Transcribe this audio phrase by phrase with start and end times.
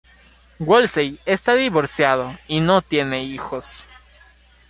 [0.59, 3.85] Woolsey está divorciado y no tiene hijos.